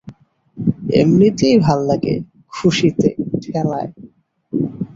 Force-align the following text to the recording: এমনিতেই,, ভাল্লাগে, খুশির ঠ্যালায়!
এমনিতেই,, 1.01 1.55
ভাল্লাগে, 1.65 2.13
খুশির 2.53 2.93
ঠ্যালায়! 3.43 3.89